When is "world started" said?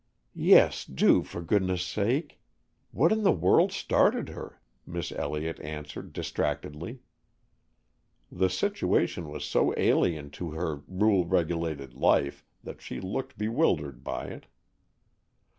3.31-4.29